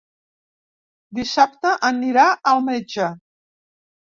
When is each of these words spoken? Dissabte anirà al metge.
Dissabte 1.19 1.73
anirà 1.91 2.25
al 2.53 2.65
metge. 2.71 3.13